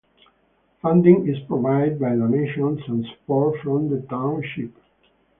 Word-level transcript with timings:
Funding 0.81 1.27
is 1.27 1.37
provided 1.47 1.99
by 1.99 2.15
donations 2.15 2.81
and 2.87 3.05
support 3.05 3.61
from 3.61 3.87
the 3.91 3.99
township. 4.09 4.73